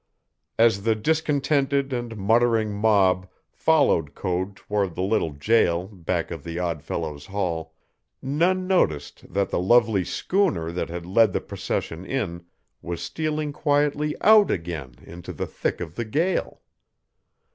As 0.57 0.81
the 0.81 0.95
discontented 0.95 1.93
and 1.93 2.17
muttering 2.17 2.73
mob 2.73 3.27
followed 3.51 4.15
Code 4.15 4.55
toward 4.55 4.95
the 4.95 5.03
little 5.03 5.29
jail 5.29 5.85
back 5.89 6.31
of 6.31 6.43
the 6.43 6.57
Odd 6.57 6.81
Fellows' 6.81 7.27
Hall, 7.27 7.75
none 8.19 8.65
noticed 8.65 9.31
that 9.31 9.51
the 9.51 9.59
lovely 9.59 10.03
schooner 10.03 10.71
that 10.71 10.89
had 10.89 11.05
led 11.05 11.33
the 11.33 11.39
procession 11.39 12.03
in 12.03 12.43
was 12.81 12.99
stealing 13.03 13.53
quietly 13.53 14.15
out 14.21 14.49
again 14.49 14.95
into 15.03 15.31
the 15.31 15.45
thick 15.45 15.79
of 15.79 15.93
the 15.93 16.05
gale. 16.05 16.63